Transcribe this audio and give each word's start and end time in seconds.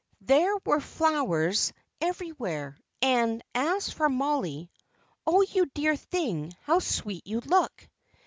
There 0.21 0.55
were 0.65 0.79
flowers 0.79 1.73
everywhere, 2.01 2.75
and 3.03 3.43
as 3.53 3.91
for 3.91 4.09
Mollie, 4.09 4.71
"Oh, 5.27 5.41
you 5.41 5.67
dear 5.75 5.95
thing! 5.95 6.53
how 6.63 6.79
sweet 6.79 7.27
you 7.27 7.39
look!" 7.41 7.87